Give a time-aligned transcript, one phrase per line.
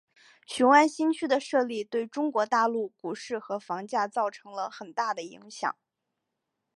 [0.47, 5.75] 雄安新区的设立对中国大陆股市和房价造成了很大的影响。